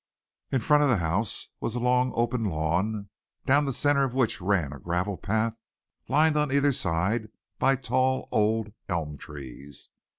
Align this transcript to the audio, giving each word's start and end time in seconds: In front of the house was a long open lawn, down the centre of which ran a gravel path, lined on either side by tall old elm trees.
In 0.51 0.61
front 0.61 0.81
of 0.81 0.89
the 0.89 0.97
house 0.97 1.49
was 1.59 1.75
a 1.75 1.79
long 1.79 2.11
open 2.15 2.43
lawn, 2.45 3.09
down 3.45 3.65
the 3.65 3.71
centre 3.71 4.03
of 4.03 4.15
which 4.15 4.41
ran 4.41 4.73
a 4.73 4.79
gravel 4.79 5.15
path, 5.15 5.53
lined 6.07 6.35
on 6.35 6.51
either 6.51 6.71
side 6.71 7.29
by 7.59 7.75
tall 7.75 8.27
old 8.31 8.73
elm 8.89 9.15
trees. 9.19 9.91